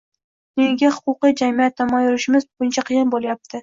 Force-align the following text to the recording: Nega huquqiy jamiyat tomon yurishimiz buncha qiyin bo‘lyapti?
Nega 0.61 0.91
huquqiy 0.95 1.37
jamiyat 1.43 1.79
tomon 1.85 2.05
yurishimiz 2.09 2.53
buncha 2.53 2.91
qiyin 2.93 3.17
bo‘lyapti? 3.19 3.59